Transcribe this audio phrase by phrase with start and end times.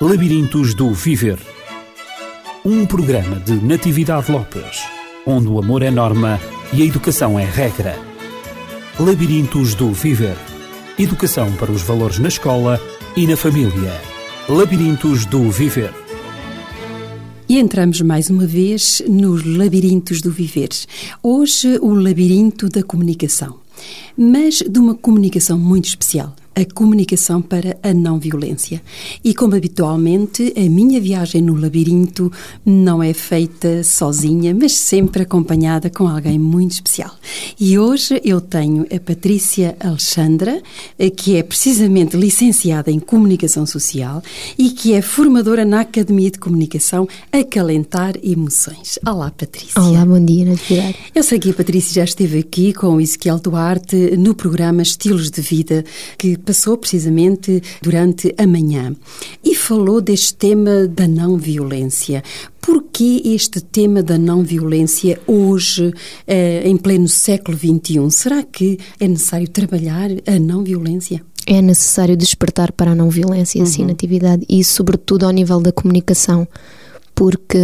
[0.00, 1.38] Labirintos do Viver.
[2.64, 4.82] Um programa de Natividade Lopes,
[5.24, 6.40] onde o amor é norma
[6.72, 7.96] e a educação é regra.
[8.98, 10.36] Labirintos do Viver.
[10.98, 12.80] Educação para os valores na escola
[13.16, 13.92] e na família.
[14.48, 15.92] Labirintos do Viver.
[17.48, 20.70] E entramos mais uma vez nos labirintos do viver.
[21.22, 23.60] Hoje, o labirinto da comunicação.
[24.16, 28.82] Mas de uma comunicação muito especial a comunicação para a não violência.
[29.24, 32.30] E como habitualmente, a minha viagem no labirinto
[32.64, 37.14] não é feita sozinha, mas sempre acompanhada com alguém muito especial.
[37.58, 40.62] E hoje eu tenho a Patrícia Alexandra,
[40.98, 44.22] eh, que é precisamente licenciada em Comunicação Social
[44.58, 48.98] e que é formadora na Academia de Comunicação Acalentar Emoções.
[49.06, 49.80] Olá, Patrícia.
[49.80, 50.96] Olá, bom dia, Natividade.
[51.14, 55.30] Eu sei que a Patrícia já esteve aqui com o Ezequiel Duarte no programa Estilos
[55.30, 55.84] de Vida,
[56.18, 58.94] que passou precisamente durante a manhã
[59.44, 62.22] e falou deste tema da não violência.
[62.60, 65.92] Por que este tema da não violência hoje,
[66.26, 68.10] eh, em pleno século XXI?
[68.10, 71.22] Será que é necessário trabalhar a não violência?
[71.46, 73.66] É necessário despertar para a não violência, uhum.
[73.66, 76.46] sim, natividade, e sobretudo ao nível da comunicação,
[77.14, 77.58] porque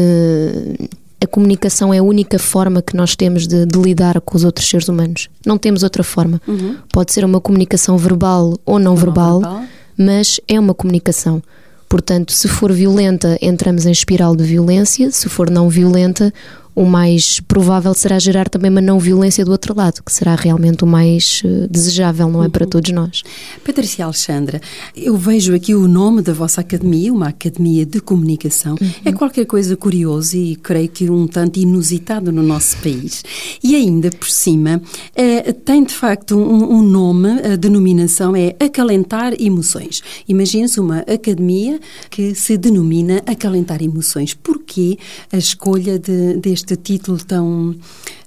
[1.20, 4.69] a comunicação é a única forma que nós temos de, de, lidar com os outros
[4.69, 5.28] seres humanos.
[5.44, 6.41] Não temos outra forma.
[6.47, 6.77] Uhum.
[6.92, 11.42] Pode ser uma comunicação verbal ou não, verbal, não verbal, mas é uma comunicação.
[11.89, 16.33] Portanto, se for violenta, entramos em espiral de violência, se for não violenta,
[16.74, 20.84] o mais provável será gerar também uma não violência do outro lado, que será realmente
[20.84, 23.22] o mais eh, desejável, não é, para todos nós.
[23.64, 24.61] Patrícia Alexandra,
[24.96, 28.77] eu vejo aqui o nome da vossa academia, uma academia de comunicação.
[28.80, 28.91] Uhum.
[29.05, 33.24] É qualquer coisa curioso e creio que um tanto inusitado no nosso país.
[33.62, 34.80] E ainda por cima,
[35.14, 40.02] é, tem de facto um, um, nome, a denominação é Acalentar Emoções.
[40.28, 41.80] Imagine-se uma academia
[42.11, 44.34] que se denomina Acalentar Emoções.
[44.34, 44.98] Porquê
[45.33, 47.74] a escolha de, deste este título tão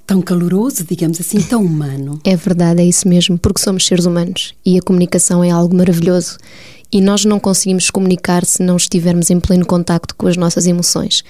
[0.06, 2.20] tão caloroso, digamos assim, tão humano.
[2.26, 6.38] É verdade, é isso mesmo, porque somos seres humanos e a comunicação é algo maravilhoso.
[6.92, 11.24] E nós não conseguimos comunicar se não estivermos em pleno contacto com as nossas emoções.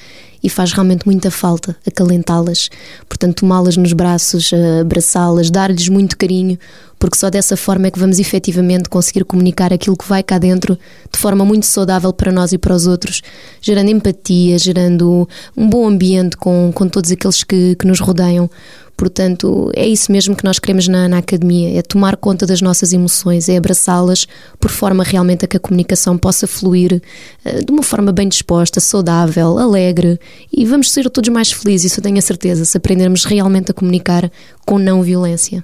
[0.43, 2.67] E faz realmente muita falta acalentá-las,
[3.07, 4.51] portanto, tomá-las nos braços,
[4.81, 6.57] abraçá-las, dar-lhes muito carinho,
[6.97, 10.77] porque só dessa forma é que vamos efetivamente conseguir comunicar aquilo que vai cá dentro
[11.11, 13.21] de forma muito saudável para nós e para os outros,
[13.59, 18.49] gerando empatia, gerando um bom ambiente com, com todos aqueles que, que nos rodeiam.
[18.95, 22.93] Portanto, é isso mesmo que nós queremos na, na academia: é tomar conta das nossas
[22.93, 24.27] emoções, é abraçá-las
[24.59, 27.01] por forma realmente a que a comunicação possa fluir
[27.45, 30.19] uh, de uma forma bem disposta, saudável, alegre
[30.51, 33.73] e vamos ser todos mais felizes, isso eu tenho a certeza, se aprendermos realmente a
[33.73, 34.31] comunicar
[34.65, 35.63] com não violência.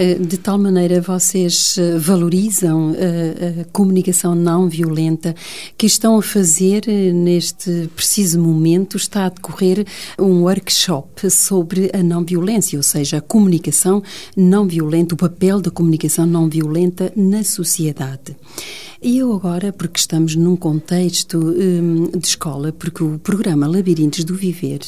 [0.00, 5.34] Eh, de tal maneira vocês eh, valorizam a, a comunicação não violenta
[5.76, 9.84] que estão a fazer neste preciso momento está a decorrer
[10.18, 14.02] um workshop sobre a não violência, ou seja, a comunicação
[14.34, 18.34] não violenta, o papel da comunicação não violenta na sociedade.
[19.02, 24.34] E eu agora, porque estamos num contexto hum, de escola, porque o programa Labirintos do
[24.34, 24.80] Viver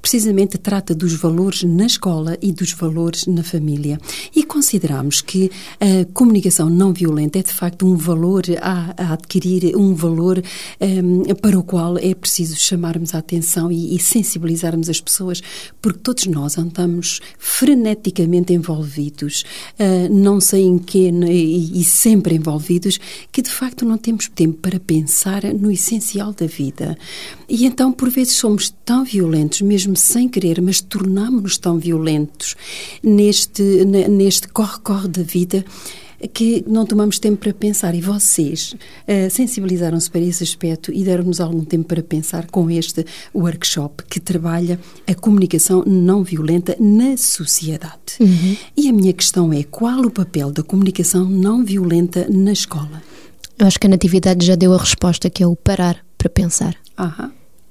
[0.00, 4.00] precisamente trata dos valores na escola e dos valores na família.
[4.34, 9.76] E consideramos que a comunicação não violenta é de facto um valor a, a adquirir,
[9.76, 10.42] um valor
[10.80, 15.42] hum, para o qual é preciso chamarmos a atenção e, e sensibilizarmos as pessoas,
[15.82, 19.44] porque todos nós andamos freneticamente envolvidos,
[19.78, 22.98] uh, não sei em que e, e sempre envolvidos,
[23.30, 26.96] que de de facto não temos tempo para pensar no essencial da vida.
[27.48, 32.54] E então, por vezes, somos tão violentos, mesmo sem querer, mas tornamos-nos tão violentos
[33.02, 35.64] neste, neste corre-corre da vida
[36.28, 37.94] que não tomamos tempo para pensar.
[37.94, 43.04] E vocês uh, sensibilizaram-se para esse aspecto e deram-nos algum tempo para pensar com este
[43.34, 48.18] workshop que trabalha a comunicação não violenta na sociedade.
[48.20, 48.56] Uhum.
[48.76, 53.02] E a minha questão é: qual o papel da comunicação não violenta na escola?
[53.58, 56.76] Eu acho que a Natividade já deu a resposta, que é o parar para pensar.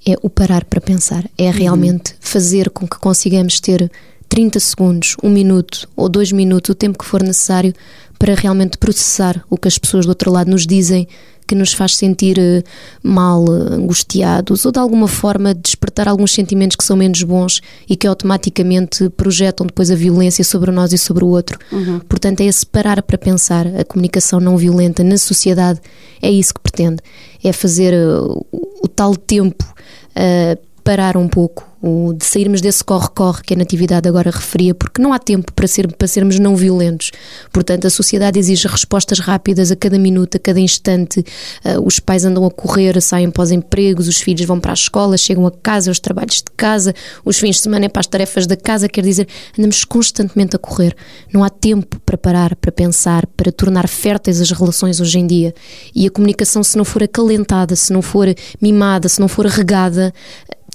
[0.06, 1.28] É o parar para pensar.
[1.36, 1.52] É uhum.
[1.52, 2.18] realmente uhum.
[2.20, 3.90] fazer com que consigamos ter
[4.30, 7.74] 30 segundos, um minuto ou dois minutos, o tempo que for necessário,
[8.18, 11.06] para realmente processar o que as pessoas do outro lado nos dizem
[11.50, 12.62] que nos faz sentir eh,
[13.02, 18.06] mal, angustiados ou de alguma forma despertar alguns sentimentos que são menos bons e que
[18.06, 21.58] automaticamente projetam depois a violência sobre nós e sobre o outro.
[21.72, 21.98] Uhum.
[22.08, 25.80] Portanto, é esse parar para pensar a comunicação não violenta na sociedade,
[26.22, 26.98] é isso que pretende.
[27.42, 33.42] É fazer uh, o, tal tempo uh, parar um pouco, o de sairmos desse corre-corre
[33.42, 37.10] que a Natividade agora referia, porque não há tempo para, ser, para sermos não violentos.
[37.52, 41.20] Portanto, a sociedade exige respostas rápidas a cada minuto, a cada instante.
[41.20, 44.74] Uh, os pais andam a correr, saem para os empregos, os filhos vão para a
[44.74, 46.94] escola, chegam a casa, aos trabalhos de casa,
[47.24, 49.26] os fins de semana é para as tarefas da casa, quer dizer,
[49.58, 50.94] andamos constantemente a correr.
[51.32, 55.54] Não há tempo para parar, para pensar, para tornar férteis as relações hoje em dia.
[55.94, 58.26] E a comunicação, se não for acalentada, se não for
[58.60, 60.12] mimada, se não for regada,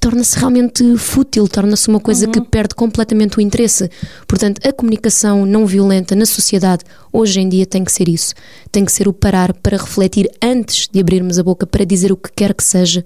[0.06, 2.32] torna-se realmente fútil, torna-se uma coisa uhum.
[2.32, 3.90] que perde completamente o interesse.
[4.28, 8.34] Portanto, a comunicação não violenta na sociedade hoje em dia tem que ser isso.
[8.72, 12.18] Tem que ser o parar para refletir antes de abrirmos a boca para dizer o
[12.18, 13.06] que quer que seja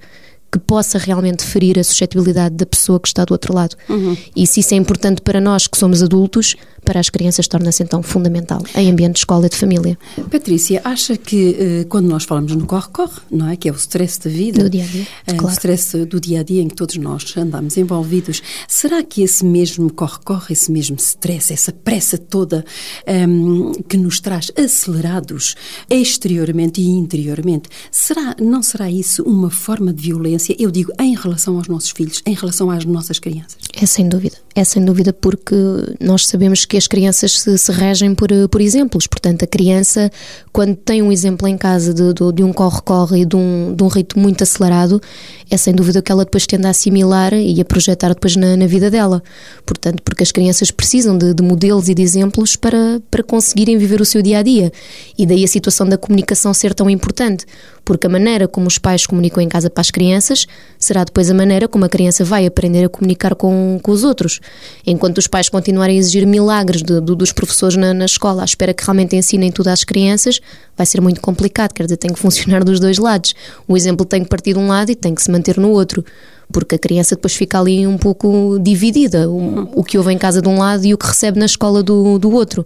[0.51, 3.75] que possa realmente ferir a suscetibilidade da pessoa que está do outro lado.
[3.87, 4.17] Uhum.
[4.35, 8.01] E se isso é importante para nós que somos adultos, para as crianças torna-se então
[8.01, 9.97] fundamental em ambiente de escola e de família.
[10.31, 13.55] Patrícia, acha que eh, quando nós falamos no corre-corre, não é?
[13.55, 15.47] Que é o stress da vida, do dia a dia, é, claro.
[15.47, 19.45] o stress do dia a dia em que todos nós andamos envolvidos, será que esse
[19.45, 22.65] mesmo corre-corre, esse mesmo stress, essa pressa toda
[23.07, 25.55] um, ehm, que nos traz acelerados
[25.89, 30.38] exteriormente e interiormente, será, não será isso uma forma de violência?
[30.57, 33.57] Eu digo em relação aos nossos filhos, em relação às nossas crianças.
[33.81, 35.55] É sem dúvida, é sem dúvida porque
[36.01, 39.07] nós sabemos que as crianças se, se regem por, por exemplos.
[39.07, 40.11] Portanto, a criança,
[40.51, 43.81] quando tem um exemplo em casa de, de, de um corre-corre e de um, de
[43.81, 45.01] um ritmo muito acelerado,
[45.49, 48.67] é sem dúvida que ela depois tende a assimilar e a projetar depois na, na
[48.67, 49.23] vida dela.
[49.65, 54.01] Portanto, porque as crianças precisam de, de, modelos e de exemplos para, para conseguirem viver
[54.01, 54.73] o seu dia a dia.
[55.17, 57.45] E daí a situação da comunicação ser tão importante,
[57.85, 60.45] porque a maneira como os pais comunicam em casa para as crianças
[60.77, 64.39] será depois a maneira como a criança vai aprender a comunicar com, com os outros.
[64.85, 68.45] Enquanto os pais continuarem a exigir milagres de, de, dos professores na, na escola à
[68.45, 70.39] espera que realmente ensinem tudo às crianças,
[70.75, 71.73] vai ser muito complicado.
[71.73, 73.35] Quer dizer, tem que funcionar dos dois lados.
[73.67, 76.03] O exemplo tem que partir de um lado e tem que se manter no outro
[76.51, 80.41] porque a criança depois fica ali um pouco dividida, o, o, que ouve em casa
[80.41, 82.65] de um lado e o que recebe na escola do, do outro.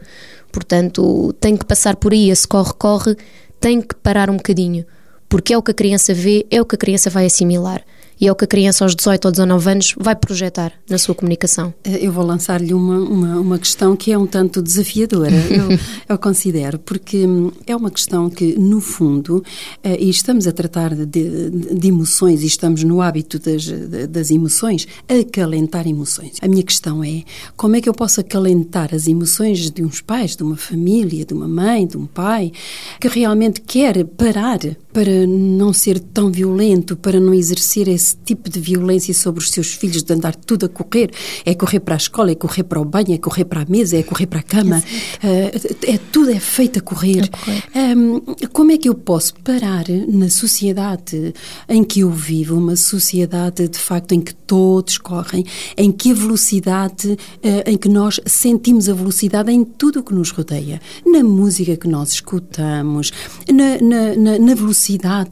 [0.53, 3.17] Portanto, tem que passar por aí, esse corre-corre,
[3.59, 4.85] tem que parar um bocadinho,
[5.27, 7.83] porque é o que a criança vê, é o que a criança vai assimilar
[8.23, 11.13] e é o que a criança aos 18 ou 19 anos vai projetar na sua
[11.13, 11.73] comunicação.
[11.83, 15.77] Eh, eu vou lançar-lhe uma, uma, uma, questão que é um tanto desafiadora, eu,
[16.07, 19.43] eu, considero, porque hum, é uma questão que, no fundo,
[19.83, 23.67] eh, e estamos a tratar de, de, de emoções e estamos no hábito das,
[24.07, 26.37] das emoções, acalentar emoções.
[26.41, 27.23] A minha questão é
[27.57, 31.33] como é que eu posso acalentar as emoções de uns pais, de uma família, de
[31.33, 32.53] uma mãe, de um pai,
[33.01, 34.59] que realmente quer parar
[34.93, 39.73] para não ser tão violento, para não exercer esse tipo de violência sobre os seus
[39.73, 41.09] filhos, de andar tudo a correr.
[41.43, 43.97] É correr para a escola, é correr para o banho, é correr para a mesa,
[43.97, 44.83] é correr para a cama.
[45.23, 47.27] É, é tudo é feito a correr.
[47.75, 48.19] Um,
[48.51, 51.33] como é que eu posso parar na sociedade
[51.67, 55.43] em que eu vivo, uma sociedade de facto em que todos correm,
[55.75, 57.17] em que a velocidade, uh,
[57.65, 61.87] em que nós sentimos a velocidade em tudo o que nos rodeia, na música que
[61.87, 63.11] nós escutamos,
[63.51, 64.82] na, na, na, na velocidade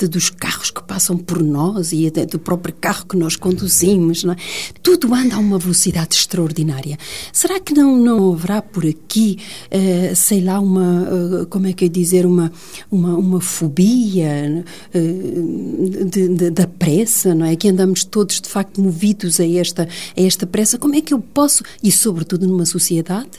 [0.09, 4.35] dos carros que passam por nós e do próprio carro que nós conduzimos, é?
[4.81, 6.97] Tudo anda a uma velocidade extraordinária.
[7.33, 9.37] Será que não, não haverá por aqui,
[9.67, 11.03] uh, sei lá, uma,
[11.41, 12.51] uh, como é que dizer, uma,
[12.89, 14.63] uma, uma fobia
[14.93, 17.55] uh, de, de, da pressa, não é?
[17.55, 19.87] Que andamos todos, de facto, movidos a esta,
[20.17, 20.77] a esta pressa.
[20.77, 23.29] Como é que eu posso, e sobretudo numa sociedade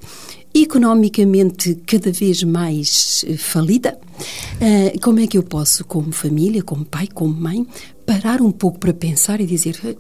[0.55, 3.99] economicamente cada vez mais falida,
[5.01, 7.67] como é que eu posso, como família, como pai, como mãe,
[8.07, 9.97] parar um pouco para pensar e dizer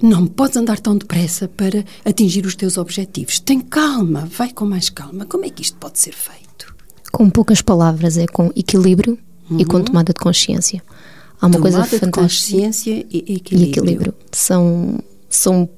[0.00, 3.38] não podes andar tão depressa para atingir os teus objetivos.
[3.38, 5.26] Tem calma, vai com mais calma.
[5.26, 6.74] Como é que isto pode ser feito?
[7.12, 9.18] Com poucas palavras, é com equilíbrio
[9.50, 9.60] uhum.
[9.60, 9.84] e com uhum.
[9.84, 10.82] tomada de consciência.
[11.40, 12.10] Há uma tomada coisa fantástica.
[12.10, 13.66] consciência e equilíbrio.
[13.66, 14.14] E equilíbrio.
[14.32, 15.68] São, são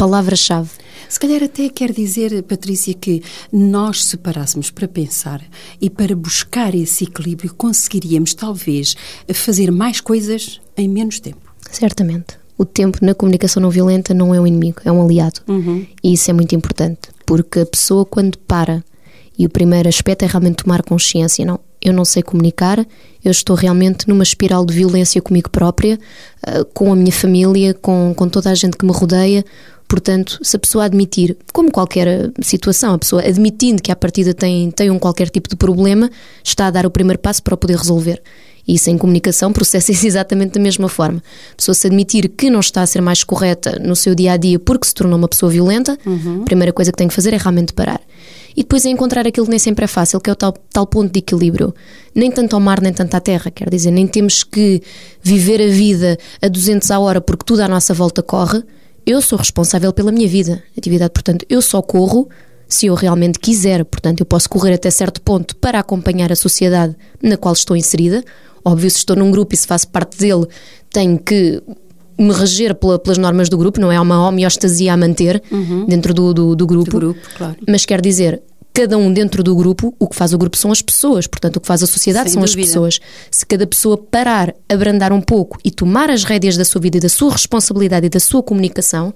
[0.00, 0.70] palavra-chave.
[1.10, 5.42] Se calhar até quer dizer, Patrícia, que nós se parássemos para pensar
[5.78, 8.96] e para buscar esse equilíbrio, conseguiríamos talvez
[9.34, 11.52] fazer mais coisas em menos tempo.
[11.70, 12.38] Certamente.
[12.56, 15.40] O tempo na comunicação não violenta não é um inimigo, é um aliado.
[15.46, 15.86] Uhum.
[16.02, 18.82] E isso é muito importante, porque a pessoa, quando para,
[19.38, 22.78] e o primeiro aspecto é realmente tomar consciência, não, eu não sei comunicar,
[23.24, 25.98] eu estou realmente numa espiral de violência comigo própria,
[26.42, 29.44] ah, com a minha família, com, com toda a gente que me rodeia,
[29.90, 34.70] Portanto, se a pessoa admitir, como qualquer situação, a pessoa admitindo que à partida tem,
[34.70, 36.08] tem um qualquer tipo de problema,
[36.44, 38.22] está a dar o primeiro passo para o poder resolver.
[38.68, 41.20] E isso em comunicação processa-se exatamente da mesma forma.
[41.52, 44.36] A pessoa se admitir que não está a ser mais correta no seu dia a
[44.36, 46.42] dia porque se tornou uma pessoa violenta, uhum.
[46.42, 48.00] a primeira coisa que tem que fazer é realmente parar.
[48.56, 50.86] E depois é encontrar aquilo que nem sempre é fácil, que é o tal, tal
[50.86, 51.74] ponto de equilíbrio.
[52.14, 54.80] Nem tanto ao mar, nem tanto à terra, quer dizer, nem temos que
[55.20, 58.62] viver a vida a 200 a hora porque tudo à nossa volta corre
[59.06, 62.28] eu sou responsável pela minha vida, atividade, portanto, eu só corro
[62.68, 66.94] se eu realmente quiser, portanto, eu posso correr até certo ponto para acompanhar a sociedade
[67.20, 68.22] na qual estou inserida.
[68.64, 70.46] Óbvio, se estou num grupo e se faço parte dele,
[70.92, 71.60] tenho que
[72.16, 75.86] me reger pela, pelas normas do grupo, não é uma homeostasia a manter uhum.
[75.86, 76.90] dentro do, do, do grupo.
[76.90, 77.56] Do grupo claro.
[77.66, 78.42] Mas quer dizer,
[78.72, 81.60] cada um dentro do grupo, o que faz o grupo são as pessoas, portanto, o
[81.60, 82.60] que faz a sociedade Sem são dúvida.
[82.60, 83.00] as pessoas.
[83.30, 87.00] Se cada pessoa parar, abrandar um pouco e tomar as rédeas da sua vida e
[87.00, 89.12] da sua responsabilidade e da sua comunicação,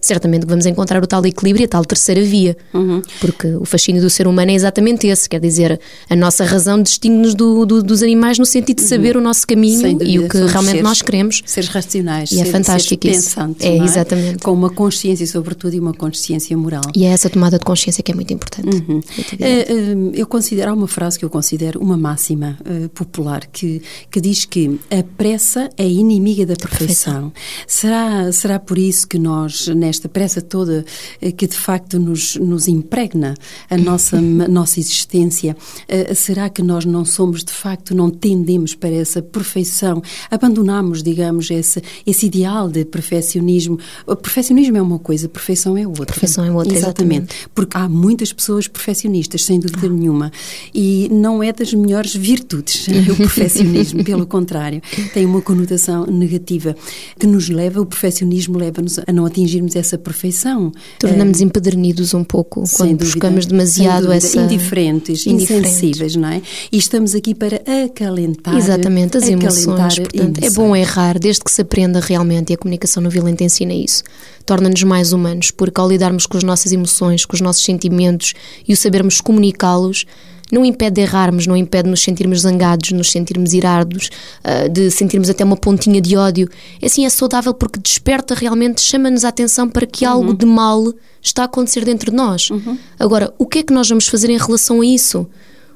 [0.00, 2.56] certamente vamos encontrar o tal equilíbrio, a tal terceira via.
[2.72, 3.02] Uhum.
[3.20, 7.34] Porque o fascínio do ser humano é exatamente esse, quer dizer, a nossa razão distingue-nos
[7.34, 8.88] do, do, dos animais no sentido de uhum.
[8.88, 9.22] saber uhum.
[9.22, 11.42] o nosso caminho e o que realmente seres, nós queremos.
[11.44, 13.36] Seres racionais, e é fantástico seres isso.
[13.36, 14.38] Pensantes, é, é, exatamente.
[14.38, 16.82] Com uma consciência, sobretudo, e uma consciência moral.
[16.94, 18.84] E é essa tomada de consciência que é muito importante.
[18.88, 19.00] Uhum.
[19.38, 19.66] É,
[20.14, 24.44] eu considero, há uma frase que eu considero uma máxima uh, popular que, que diz
[24.44, 26.78] que a pressa é inimiga da perfeição.
[26.88, 27.32] perfeição.
[27.66, 30.84] Será, será por isso que nós, nesta pressa toda
[31.20, 33.34] eh, que de facto nos, nos impregna
[33.68, 35.56] a nossa, nossa existência,
[35.88, 41.50] eh, será que nós não somos de facto, não tendemos para essa perfeição, abandonamos, digamos,
[41.50, 43.78] esse, esse ideal de perfeccionismo?
[44.06, 46.06] O perfeccionismo é uma coisa, perfeição é outra.
[46.06, 47.32] Perfeição é outra, exatamente.
[47.32, 47.48] exatamente.
[47.54, 49.90] Porque há muitas pessoas perfeccionistas, sem dúvida ah.
[49.90, 50.32] nenhuma,
[50.74, 54.82] e não é das melhores virtudes o perfeccionismo, pelo contrário,
[55.14, 56.76] tem uma conotação negativa
[57.18, 60.72] que nos leva, o perfeccionismo leva-nos a não atingirmos essa perfeição.
[60.98, 64.40] Tornamos é, empedernidos um pouco quando dúvida, buscamos demasiado essa.
[64.40, 65.68] Indiferentes, Indiferente.
[65.68, 66.42] insensíveis, não é?
[66.70, 68.56] E estamos aqui para acalentar.
[68.56, 69.98] Exatamente, as emoções.
[69.98, 73.72] Portanto, é bom errar desde que se aprenda realmente e a comunicação não violenta ensina
[73.72, 74.02] isso.
[74.44, 78.34] Torna-nos mais humanos, porque ao lidarmos com as nossas emoções, com os nossos sentimentos
[78.66, 80.06] e o sabermos comunicá-los,
[80.50, 84.10] não impede de errarmos, não impede de nos sentirmos zangados, de nos sentirmos irados,
[84.44, 86.48] uh, de sentirmos até uma pontinha de ódio.
[86.80, 90.12] É assim, é saudável porque desperta realmente, chama-nos a atenção para que uhum.
[90.12, 92.50] algo de mal está a acontecer dentro de nós.
[92.50, 92.78] Uhum.
[92.98, 95.26] Agora, o que é que nós vamos fazer em relação a isso?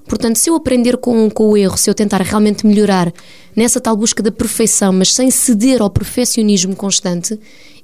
[0.06, 3.12] Portanto, se eu aprender com, com o erro, se eu tentar realmente melhorar
[3.54, 7.38] nessa tal busca da perfeição, mas sem ceder ao perfeccionismo constante,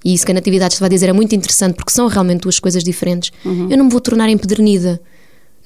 [0.05, 2.59] e isso que a Natividade está a dizer é muito interessante porque são realmente duas
[2.59, 3.69] coisas diferentes, uhum.
[3.71, 5.01] eu não me vou tornar empedernida.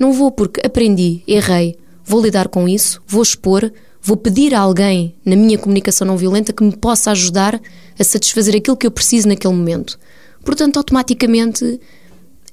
[0.02, 3.70] Não vou porque aprendi, errei, vou lidar com isso, vou expor,
[4.02, 7.60] vou pedir a alguém na minha comunicação não violenta que me possa ajudar
[7.96, 9.96] a satisfazer aquilo que eu preciso naquele momento.
[10.44, 11.78] Portanto, automaticamente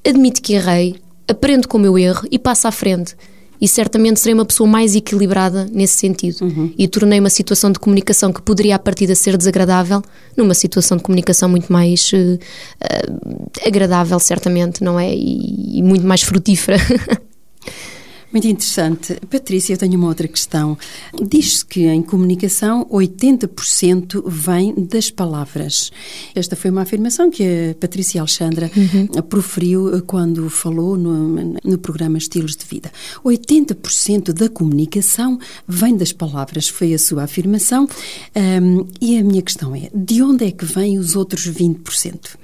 [0.08, 3.15] admito que errei, aprendo com o meu erro e passo à frente.
[3.60, 6.41] E certamente serei uma pessoa mais equilibrada nesse sentido.
[6.44, 6.72] Uhum.
[6.77, 10.03] E tornei uma situação de comunicação que poderia à partida ser desagradável
[10.38, 15.12] numa situação de comunicação muito mais uh, uh, agradável, certamente, não é?
[15.12, 16.77] E, e muito mais frutífera.
[18.31, 19.15] Muito interessante.
[19.27, 20.77] Patrícia, eu tenho uma outra questão.
[21.19, 25.91] Diz-se que em comunicação 80% vem das palavras.
[26.35, 29.07] Esta foi uma afirmação que a Patrícia Alexandra uhum.
[29.23, 32.91] proferiu quando falou no, no programa Estilos de Vida.
[33.25, 37.89] 80% da comunicação vem das palavras, foi a sua afirmação.
[38.35, 42.37] Um, e a minha questão é: de onde é que vêm os outros 20%?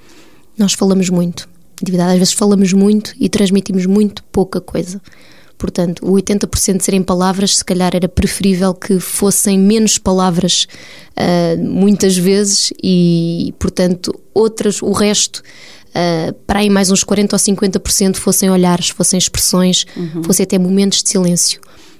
[0.58, 1.48] Nós falamos muito.
[1.82, 5.00] Às vezes falamos muito e transmitimos muito pouca coisa.
[5.58, 10.66] Portanto, o 80% de serem palavras, se calhar era preferível que fossem menos palavras
[11.12, 15.42] uh, muitas vezes e, portanto, outras, o resto.
[15.88, 20.22] Uh, para aí mais uns 40 ou 50% fossem olhares, fossem expressões, uhum.
[20.22, 21.58] fossem até momentos de silêncio.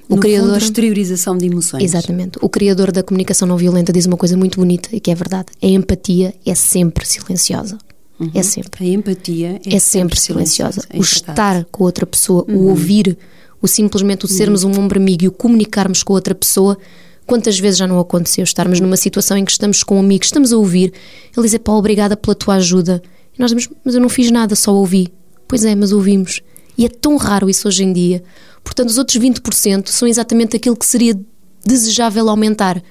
[0.08, 1.82] O no criador fundo, exteriorização de emoções.
[1.82, 2.38] Exatamente.
[2.42, 5.46] O criador da comunicação não violenta diz uma coisa muito bonita e que é verdade.
[5.62, 7.78] A empatia é sempre silenciosa.
[8.18, 8.30] Uhum.
[8.34, 8.84] É sempre.
[8.84, 10.82] A empatia é, é sempre, sempre silenciosa.
[10.90, 12.56] É o estar com outra pessoa, uhum.
[12.56, 13.18] o ouvir
[13.60, 16.78] o simplesmente o sermos um ombro amigo e o comunicarmos com outra pessoa,
[17.26, 20.52] quantas vezes já não aconteceu estarmos numa situação em que estamos com um amigo, estamos
[20.52, 20.92] a ouvir,
[21.36, 23.02] ele diz, pá, obrigada pela tua ajuda.
[23.36, 25.12] E nós dizemos, mas eu não fiz nada, só ouvi.
[25.48, 26.40] Pois é, mas ouvimos.
[26.76, 28.22] E é tão raro isso hoje em dia.
[28.62, 31.18] Portanto, os outros 20% são exatamente aquilo que seria
[31.64, 32.82] desejável aumentar,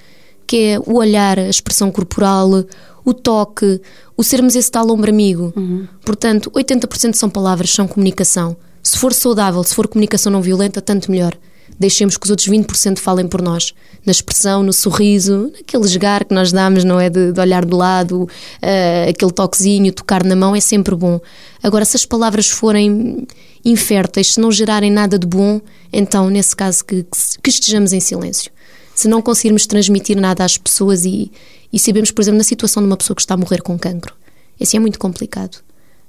[0.48, 2.65] que é o olhar, a expressão corporal,
[3.06, 3.80] o toque,
[4.18, 5.54] o sermos esse tal ombro amigo.
[5.56, 5.88] Uhum.
[6.04, 8.58] Portanto, 80% são palavras, são comunicação.
[8.82, 11.38] Se for saudável, se for comunicação não violenta, tanto melhor.
[11.78, 13.74] Deixemos que os outros 20% falem por nós.
[14.06, 17.10] Na expressão, no sorriso, naquele esgar que nós damos, não é?
[17.10, 21.20] De, de olhar de lado, uh, aquele toquezinho, tocar na mão, é sempre bom.
[21.62, 23.28] Agora, se as palavras forem
[23.64, 25.60] inférteis, se não gerarem nada de bom,
[25.92, 27.06] então, nesse caso, que,
[27.44, 28.52] que estejamos em silêncio.
[28.96, 31.30] Se não conseguirmos transmitir nada às pessoas e,
[31.72, 34.16] e sabemos, por exemplo, na situação de uma pessoa que está a morrer com cancro,
[34.60, 35.58] esse é muito complicado.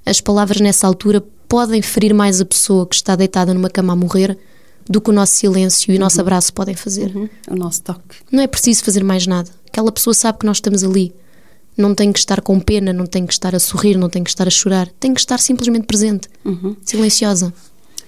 [0.05, 3.95] As palavras nessa altura podem ferir mais a pessoa que está deitada numa cama a
[3.95, 4.37] morrer
[4.89, 6.21] do que o nosso silêncio e o nosso uhum.
[6.21, 7.13] abraço podem fazer.
[7.13, 7.29] Uhum.
[7.49, 8.17] O nosso toque.
[8.31, 9.49] Não é preciso fazer mais nada.
[9.67, 11.13] Aquela pessoa sabe que nós estamos ali.
[11.75, 14.29] Não tem que estar com pena, não tem que estar a sorrir, não tem que
[14.29, 14.87] estar a chorar.
[14.99, 16.75] Tem que estar simplesmente presente, uhum.
[16.83, 17.53] silenciosa.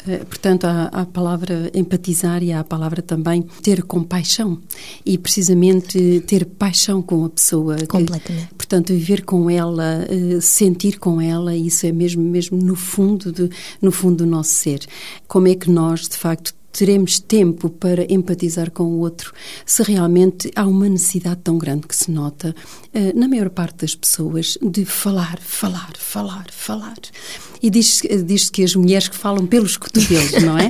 [0.08, 4.60] Eh, portanto, há, há, a palavra empatizar e há a palavra também ter compaixão.
[5.06, 7.77] E precisamente ter paixão com a pessoa.
[7.88, 8.48] Completamente.
[8.50, 13.32] Que, portanto, viver com ela, eh, sentir com ela, isso é mesmo, mesmo no fundo,
[13.32, 13.50] de,
[13.82, 14.86] no fundo do nosso ser.
[15.27, 19.34] Como é que nós, de facto, teremos tempo para empatizar com o outro
[19.65, 22.56] se realmente há uma necessidade tão grande que se nota
[22.94, 26.98] uh, na maior parte das pessoas de falar, falar, falar, falar.
[27.61, 30.67] E diz-se diz que as mulheres que falam pelos cotovelos, não é?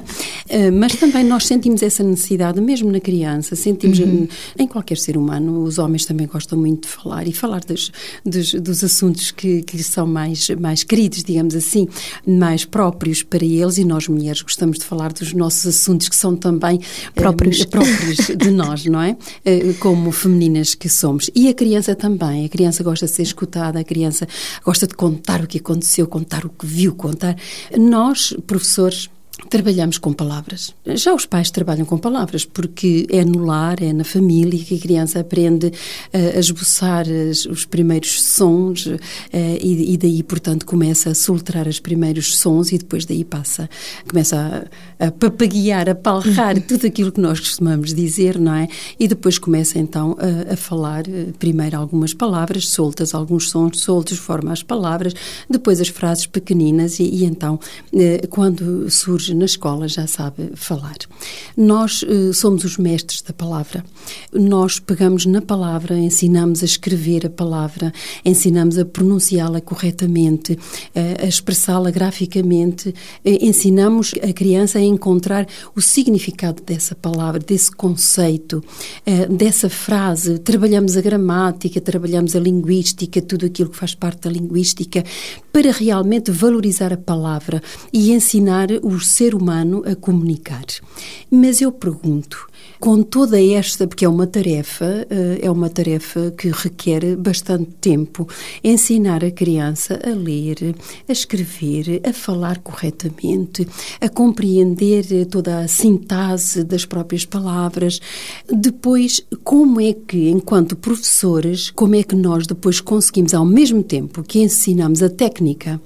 [0.49, 4.27] Uh, mas também nós sentimos essa necessidade, mesmo na criança, sentimos uhum.
[4.57, 5.63] em, em, qualquer ser humano.
[5.63, 7.91] Os homens também gostam muito de falar e falar dos,
[8.25, 11.87] dos, dos assuntos que, que são mais, mais queridos, digamos assim,
[12.25, 16.35] mais próprios para eles, e nós mulheres gostamos de falar dos nossos assuntos que são
[16.35, 16.79] também
[17.13, 19.11] próprios, uh, próprios de nós, não é?
[19.45, 21.29] Uh, como femininas que somos.
[21.35, 22.45] E a criança também.
[22.45, 24.27] A criança gosta de ser escutada, a criança
[24.63, 27.35] gosta de contar o que aconteceu, contar o que viu viu contar.
[27.77, 29.09] Nós, professores,
[29.47, 30.75] Trabalhamos com palavras.
[30.85, 34.79] Já os pais trabalham com palavras, porque é no lar, é na família que a
[34.79, 35.71] criança aprende uh,
[36.35, 38.99] a esboçar as, os primeiros sons uh,
[39.31, 43.69] e, e, daí, portanto, começa a soltrar os primeiros sons e depois daí passa,
[44.07, 44.67] começa
[44.99, 46.61] a, a papaguear, a palrar uhum.
[46.61, 48.67] tudo aquilo que nós costumamos dizer, não é?
[48.99, 51.03] E depois começa então a, a falar
[51.39, 55.13] primeiro algumas palavras soltas, alguns sons soltos, forma as palavras,
[55.49, 57.59] depois as frases pequeninas e, e então,
[58.29, 60.97] quando surge na escola já sabe falar.
[61.55, 63.83] Nós uh, somos os mestres da palavra.
[64.33, 67.91] Nós pegamos na palavra, ensinamos a escrever a palavra,
[68.23, 72.93] ensinamos a pronunciá-la corretamente, uh, a expressá-la graficamente, uh,
[73.23, 78.63] ensinamos a criança a encontrar o significado dessa palavra, desse conceito,
[79.29, 80.39] dessa frase.
[80.39, 85.03] Trabalhamos a gramática, trabalhamos a linguística, tudo aquilo que faz parte da linguística,
[85.51, 90.63] para realmente valorizar a palavra e ensinar o ser humano a comunicar.
[91.29, 92.48] Mas eu pergunto,
[92.79, 98.27] com toda esta, porque é uma tarefa, eh, é uma tarefa que requer bastante tempo,
[98.63, 100.75] ensinar a criança a ler,
[101.07, 103.67] a escrever, a falar corretamente,
[103.99, 107.99] a compreender toda a sintase das próprias palavras.
[108.49, 114.23] Depois, como é que, enquanto professores, como é que nós depois conseguimos, ao mesmo tempo
[114.23, 115.81] que ensinamos a técnica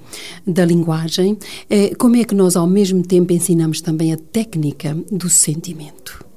[0.46, 5.28] da linguagem, eh, como é que nós, ao mesmo tempo, ensinamos também a técnica do
[5.28, 6.33] sentimento?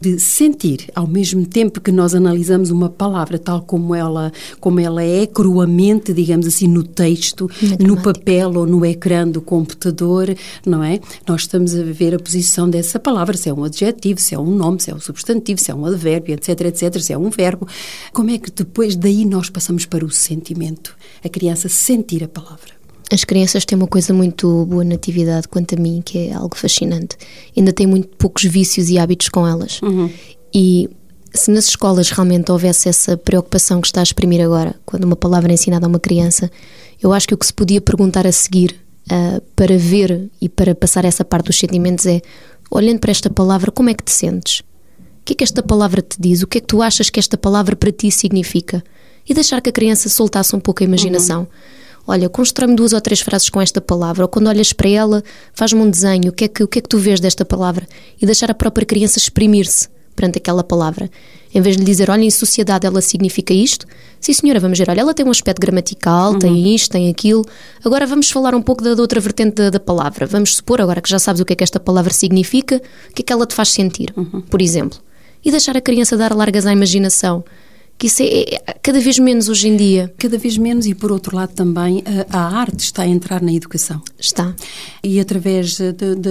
[0.00, 5.02] De sentir, ao mesmo tempo que nós analisamos uma palavra tal como ela, como ela
[5.02, 10.34] é, cruamente, digamos assim, no texto, no papel ou no ecrã do computador,
[10.66, 11.00] não é?
[11.26, 14.54] Nós estamos a ver a posição dessa palavra, se é um adjetivo, se é um
[14.54, 17.66] nome, se é um substantivo, se é um advérbio, etc, etc, se é um verbo.
[18.12, 20.96] Como é que depois daí nós passamos para o sentimento?
[21.24, 22.73] A criança sentir a palavra.
[23.12, 26.56] As crianças têm uma coisa muito boa na atividade, quanto a mim, que é algo
[26.56, 27.16] fascinante.
[27.56, 29.80] Ainda têm muito poucos vícios e hábitos com elas.
[29.82, 30.10] Uhum.
[30.52, 30.88] E
[31.32, 35.52] se nas escolas realmente houvesse essa preocupação que está a exprimir agora, quando uma palavra
[35.52, 36.50] é ensinada a uma criança,
[37.02, 38.74] eu acho que o que se podia perguntar a seguir
[39.10, 42.22] uh, para ver e para passar essa parte dos sentimentos é:
[42.70, 44.60] olhando para esta palavra, como é que te sentes?
[44.60, 46.42] O que é que esta palavra te diz?
[46.42, 48.82] O que é que tu achas que esta palavra para ti significa?
[49.28, 51.40] E deixar que a criança soltasse um pouco a imaginação.
[51.40, 55.22] Uhum olha, constrói-me duas ou três frases com esta palavra, ou quando olhas para ela,
[55.52, 57.86] faz-me um desenho, o que, é que, o que é que tu vês desta palavra?
[58.20, 61.10] E deixar a própria criança exprimir-se perante aquela palavra.
[61.52, 63.86] Em vez de lhe dizer, olha, em sociedade ela significa isto,
[64.20, 66.38] sim senhora, vamos ver, olha, ela tem um aspecto gramatical, uhum.
[66.38, 67.44] tem isto, tem aquilo,
[67.84, 70.26] agora vamos falar um pouco da, da outra vertente da, da, palavra.
[70.26, 73.22] Vamos supor, agora que já sabes o que é que esta palavra significa, o que
[73.22, 74.40] é que ela te faz sentir, uhum.
[74.42, 74.98] por exemplo.
[75.44, 77.44] E deixar a criança dar largas à imaginação
[77.96, 80.12] que isso é, é, cada vez menos hoje em dia.
[80.18, 83.52] Cada vez menos e, por outro lado, também a, a arte está a entrar na
[83.52, 84.02] educação.
[84.18, 84.54] Está.
[85.02, 85.78] E através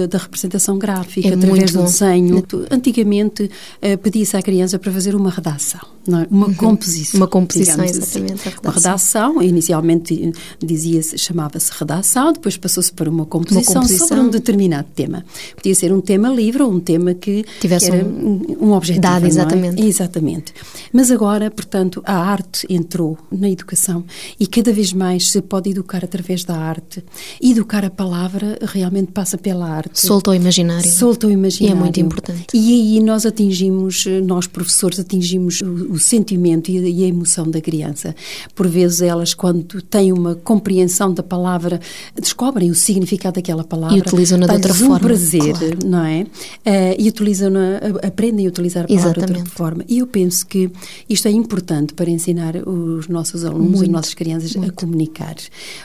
[0.08, 2.44] da representação gráfica, é através do desenho.
[2.70, 6.26] Antigamente uh, pedia-se à criança para fazer uma redação, é?
[6.30, 6.54] uma uhum.
[6.54, 7.18] composição.
[7.20, 7.98] Uma composição, assim.
[7.98, 8.32] exatamente.
[8.32, 8.48] Assim.
[8.50, 8.62] Redação.
[8.62, 14.28] Uma redação, inicialmente dizia-se, chamava-se redação, depois passou-se para uma composição, uma composição, sobre um
[14.28, 15.24] determinado tema.
[15.56, 19.02] Podia ser um tema livre ou um tema que tivesse um, um objetivo.
[19.02, 19.82] Dado, exatamente.
[19.82, 19.86] É?
[19.86, 20.52] Exatamente.
[20.92, 24.04] Mas agora, portanto, a arte entrou na educação
[24.38, 27.02] e cada vez mais se pode educar através da arte.
[27.40, 30.00] Educar a palavra realmente passa pela arte.
[30.00, 30.90] Solta o imaginário.
[30.90, 31.74] Solta o imaginário.
[31.74, 32.46] E é muito importante.
[32.52, 37.50] E aí nós atingimos, nós professores, atingimos o, o sentimento e a, e a, emoção
[37.50, 38.14] da criança.
[38.54, 41.80] Por vezes elas, quando têm uma compreensão da palavra,
[42.20, 43.96] descobrem o significado daquela palavra.
[43.96, 45.00] E utilizam-na de outra um forma.
[45.00, 45.78] prazer, claro.
[45.84, 46.22] não é?
[46.22, 47.54] Uh, e utilizam
[48.02, 49.32] aprendem a utilizar a palavra Exatamente.
[49.32, 49.84] de outra forma.
[49.88, 50.70] E eu penso que
[51.08, 54.70] isto é importante importante para ensinar os nossos alunos, muito, as nossas crianças muito.
[54.70, 55.36] a comunicar.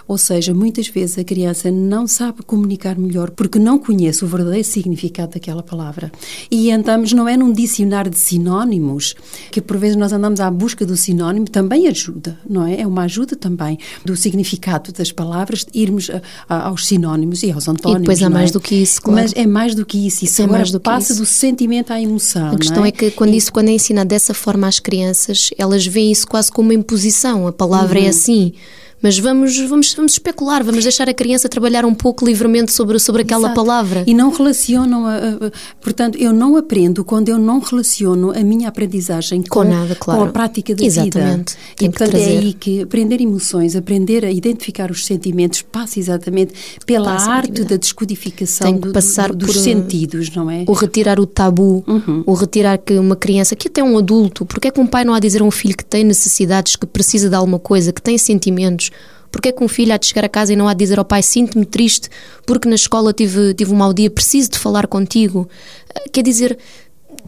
[0.07, 4.63] Ou seja, muitas vezes a criança não sabe comunicar melhor porque não conhece o verdadeiro
[4.65, 6.11] significado daquela palavra.
[6.49, 9.15] E andamos, não é num dicionário de sinónimos,
[9.51, 12.81] que por vezes nós andamos à busca do sinónimo, também ajuda, não é?
[12.81, 17.67] É uma ajuda também do significado das palavras, irmos a, a, aos sinónimos e aos
[17.67, 17.99] antónimos.
[17.99, 18.53] E depois há mais é?
[18.53, 19.21] do que isso, claro.
[19.21, 20.23] Mas é mais do que isso.
[20.23, 21.21] Isso é mais do que passa isso.
[21.21, 22.51] do sentimento à emoção.
[22.51, 22.89] A questão é?
[22.89, 22.91] é?
[22.91, 23.37] que quando e...
[23.37, 27.47] isso quando é ensinado dessa forma às crianças, elas veem isso quase como uma imposição.
[27.47, 28.07] A palavra é uhum.
[28.07, 28.53] é assim
[29.01, 33.21] mas vamos, vamos, vamos especular, vamos deixar a criança trabalhar um pouco livremente sobre, sobre
[33.21, 33.55] aquela Exato.
[33.55, 34.03] palavra.
[34.05, 38.67] E não relacionam, a, a, portanto, eu não aprendo quando eu não relaciono a minha
[38.67, 40.21] aprendizagem com, com, nada, claro.
[40.21, 41.53] com a prática da exatamente.
[41.53, 41.59] vida.
[41.75, 46.53] Tem e, portanto, é aí que aprender emoções, aprender a identificar os sentimentos passa exatamente
[46.85, 50.65] pela passa arte da descodificação Tem que passar do, do, dos por, sentidos, não é?
[50.67, 52.23] O retirar o tabu, uhum.
[52.25, 55.13] o retirar que uma criança, que até um adulto, porque é que um pai não
[55.13, 58.01] há a dizer a um filho que tem necessidades, que precisa de alguma coisa, que
[58.01, 58.88] tem sentimentos,
[59.31, 60.99] porque é que um filho há de chegar a casa e não há de dizer
[60.99, 62.09] ao pai sinto-me triste
[62.45, 65.47] porque na escola tive, tive um mau dia, preciso de falar contigo?
[65.95, 66.57] Eh, quer dizer,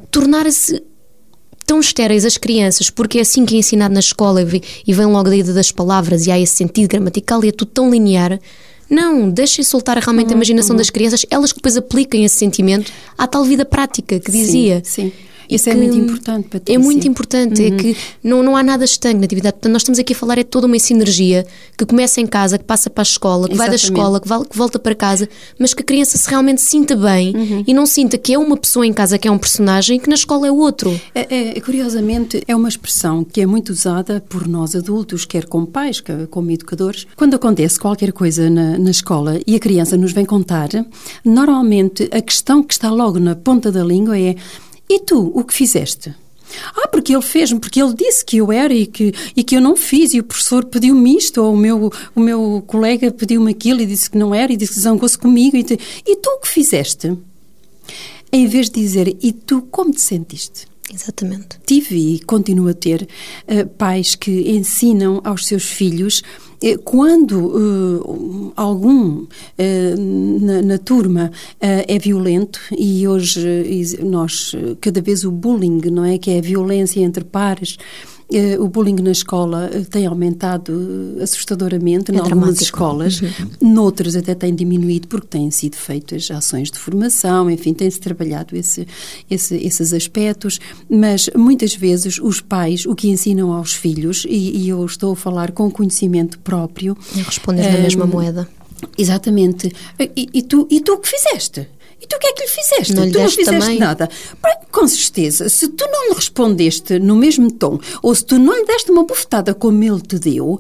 [0.10, 0.84] tornar-se
[1.66, 5.30] tão estéreis as crianças, porque é assim que é ensinado na escola e vem logo
[5.30, 8.40] da ida das palavras e há esse sentido gramatical e é tudo tão linear.
[8.90, 10.78] Não, deixem soltar realmente uhum, a imaginação uhum.
[10.78, 14.82] das crianças, elas que depois apliquem esse sentimento à tal vida prática que dizia.
[14.84, 15.14] Sim, sim.
[15.52, 16.80] Isso é muito importante, Patrícia.
[16.80, 17.76] É muito importante, é uhum.
[17.76, 19.56] é que não, não há nada estanque na atividade.
[19.56, 21.46] Portanto, nós estamos aqui a falar é toda uma sinergia
[21.78, 23.58] que começa em casa, que passa para a escola, que Exatamente.
[23.58, 25.28] vai da escola, que, vai, que, volta para casa,
[25.60, 27.64] mas que a criança se realmente sinta bem uhum.
[27.68, 30.08] e não sinta que é uma pessoa em casa que é um personagem e que
[30.08, 30.98] na escola é outro.
[31.14, 35.68] É, é, curiosamente, é uma expressão que é muito usada por nós adultos, quer como
[35.68, 37.06] pais, quer como educadores.
[37.16, 40.70] Quando acontece qualquer coisa na, na escola e a criança nos vem contar,
[41.26, 44.36] normalmente a questão que está logo na ponta da língua é
[44.92, 46.14] e tu, o que fizeste?
[46.76, 49.62] Ah, porque ele fez-me, porque ele disse que eu era e que, e que eu
[49.62, 53.82] não fiz, e o professor pediu-me isto, ou o meu, o meu colega pediu-me aquilo
[53.82, 55.56] e disse que não era, e disse que zangou-se comigo.
[55.56, 57.18] E, te, e tu o que fizeste?
[58.32, 60.68] Em vez de dizer, e tu como te sentiste?
[60.94, 61.58] Exatamente.
[61.66, 63.08] Tive e continuo a ter
[63.48, 66.22] uh, pais que ensinam aos seus filhos
[66.84, 69.28] quando uh, algum uh,
[70.40, 73.42] na, na, turma uh, é violento e hoje
[74.04, 78.11] nós cada vez o bullying não é que é a violência entre pares eh,
[78.60, 83.74] o bullying na escola eh, tem aumentado eh, assustadoramente é em algumas escolas, uhum.
[83.74, 88.88] noutras até tem diminuído porque têm sido feitas ações de formação, enfim, tem-se trabalhado esse,
[89.30, 94.70] esse, esses aspectos, mas muitas vezes os pais o que ensinam aos filhos, e, e
[94.70, 96.98] eu estou a falar com conhecimento próprio...
[97.18, 98.48] É responder na mesma moeda.
[98.98, 99.72] Exatamente.
[100.16, 101.68] E, e, tu, e tu o que fizeste?
[102.02, 102.96] E tu o que é que lhe fizeste?
[102.96, 103.80] Não lhe tu não fizeste também?
[103.80, 104.10] nada.
[104.72, 108.66] Com certeza, se tu não lhe respondeste no mesmo tom, ou se tu não lhe
[108.66, 110.60] deste uma bufetada como ele te deu,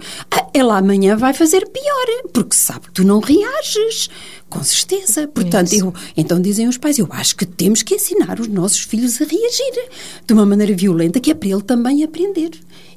[0.53, 4.09] ela amanhã vai fazer pior, porque sabe que tu não reages.
[4.49, 5.27] Com certeza.
[5.29, 9.21] Portanto, eu, então dizem os pais, eu acho que temos que ensinar os nossos filhos
[9.21, 9.89] a reagir
[10.27, 12.51] de uma maneira violenta, que é para ele também aprender.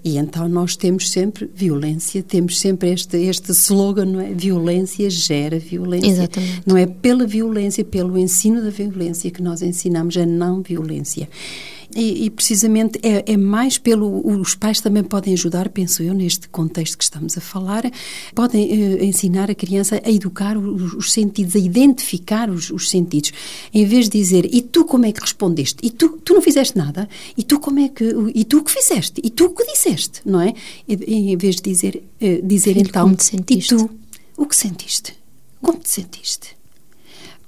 [0.04, 4.34] E então nós temos sempre violência, temos sempre este, este slogan, não é?
[4.34, 6.10] Violência gera violência.
[6.10, 6.62] Exatamente.
[6.66, 11.26] Não é pela violência, pelo ensino da violência que nós ensinamos a não violência.
[11.94, 14.26] E, e, precisamente é, é, mais pelo.
[14.40, 17.85] Os pais também podem ajudar, penso eu, neste contexto que estamos a falar,
[18.35, 23.33] podem eh, ensinar a criança a educar os, os sentidos, a identificar os, os, sentidos.
[23.72, 25.76] Em vez de dizer, e tu como é que respondeste?
[25.83, 27.09] E tu, tu não fizeste nada?
[27.37, 28.04] E tu como é que.
[28.35, 29.20] E tu o que fizeste?
[29.22, 30.20] E tu o que disseste?
[30.24, 30.52] Não é?
[30.88, 33.16] Em vez de dizer, eh, dizer Filho, então.
[33.50, 33.90] E tu
[34.37, 35.16] o que sentiste?
[35.62, 36.53] Como te sentiste?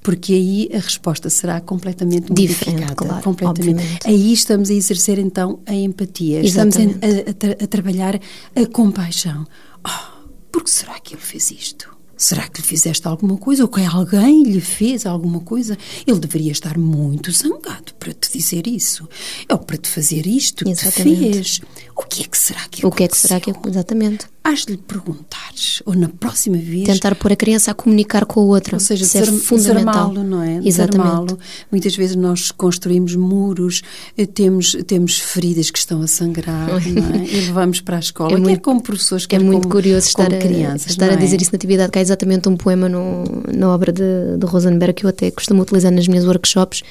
[0.06, 2.94] Porque aí a resposta será completamente Diferente, modificada.
[2.94, 3.70] Claro, completamente.
[3.70, 4.06] Obviamente.
[4.06, 6.94] Aí estamos a exercer então a empatia, Exatamente.
[6.94, 8.20] estamos a, a, tra a, trabalhar
[8.54, 9.44] a compaixão.
[9.84, 11.90] Oh, por que será que ele fez isto?
[12.16, 13.64] Será que lhe fizeste alguma coisa?
[13.64, 15.76] Ou que alguém lhe fez alguma coisa?
[16.06, 19.08] Ele deveria estar muito zangado para te dizer isso.
[19.50, 21.60] Ou para te fazer isto que te fez.
[21.96, 22.88] O que é que será que aconteceu?
[22.88, 26.84] O que é que será que Exatamente hás de lhe perguntares, ou na próxima vez...
[26.84, 30.10] Tentar pôr a criança a comunicar com a outra, ou seja, Isso é fundamental.
[30.10, 30.60] desarmá-lo, não é?
[30.64, 31.36] Exatamente.
[31.70, 33.82] Muitas vezes nós construímos muros,
[34.16, 37.26] eh, temos, temos feridas que estão a sangrar, não é?
[37.26, 40.28] E levamos para a escola, é muito, como professores, quer É muito como, curioso estar,
[40.28, 41.16] como crianças, a, estar a é?
[41.16, 44.94] dizer isso na atividade, que há exatamente um poema no, na obra de, de Rosenberg
[44.94, 46.82] que eu até costumo utilizar nas minhas workshops,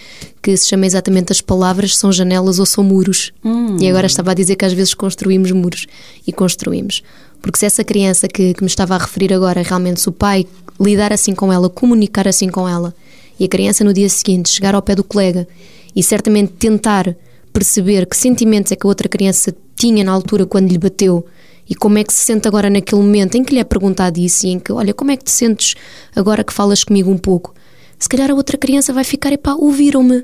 [0.42, 3.32] que se chama exatamente As Palavras são janelas ou são muros.
[3.44, 3.78] Hum.
[3.80, 5.88] E agora estava a dizer que às vezes construímos muros,
[6.28, 7.02] e construímos.
[7.46, 10.48] Porque se essa criança que, que me estava a referir agora, realmente, se o pai
[10.82, 12.92] lidar assim com ela, comunicar assim com ela,
[13.40, 15.48] e a criança no dia seguinte chegar ao pé do colega
[15.96, 17.16] e certamente tentar
[17.54, 21.24] perceber que sentimentos é que a outra criança tinha na altura quando lhe bateu
[21.70, 24.48] e como é que se sente agora naquele momento em que lhe é perguntado isso
[24.48, 25.76] e em que, olha, como é que te sentes
[26.16, 27.54] agora que falas comigo um pouco?
[28.00, 30.24] Se calhar a outra criança vai ficar, epá, ouviram-me.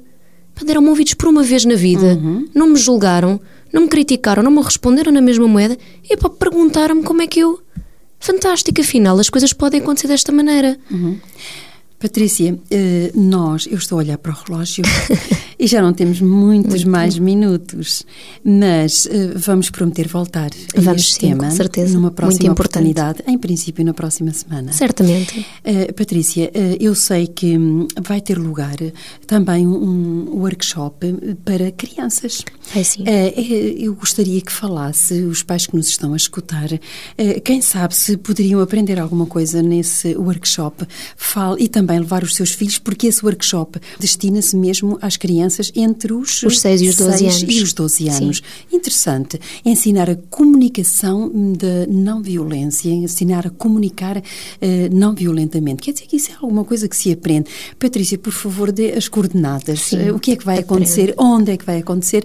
[0.64, 2.48] Deram-me ouvidos por uma vez na vida, uhum.
[2.54, 3.40] não me julgaram,
[3.72, 7.40] não me criticaram, não me responderam na mesma moeda, e epá, perguntaram-me como é que
[7.40, 7.60] eu.
[8.20, 10.78] Fantástico, afinal, as coisas podem acontecer desta maneira.
[10.92, 11.18] Uhum.
[12.02, 14.84] Patrícia, eh, nós, eu estou a olhar para o relógio
[15.60, 17.24] e já não temos muitos Muito mais bom.
[17.26, 18.04] minutos,
[18.44, 21.94] mas eh, vamos prometer voltar a vamos, este sim, tema com certeza.
[21.94, 24.72] numa próxima oportunidade, em princípio na próxima semana.
[24.72, 25.46] Certamente.
[25.64, 28.78] Uh, Patrícia, uh, eu sei que um, vai ter lugar
[29.28, 31.06] também um workshop
[31.46, 32.44] para crianças.
[32.76, 33.04] É sim.
[33.04, 36.70] Uh, eu gostaria que falasse, os pais que nos estão a escutar,
[37.44, 42.36] quem sabe se poderiam aprender alguma coisa nesse workshop, fale, e também também levar os
[42.36, 46.96] seus filhos, porque esse workshop destina-se mesmo às crianças entre os, os 6 e os
[46.96, 47.42] 12 anos.
[47.42, 48.38] E os 12 anos.
[48.38, 48.76] Sim.
[48.76, 49.40] Interessante.
[49.66, 54.22] Ensinar a comunicação de não violência, ensinar a comunicar uh,
[54.92, 55.82] não violentamente.
[55.82, 57.50] Quer dizer que isso é alguma coisa que se aprende.
[57.78, 59.92] Patrícia, por favor, dê as coordenadas.
[59.92, 61.14] Uh, o que é que vai acontecer?
[61.18, 62.24] Onde é que vai acontecer?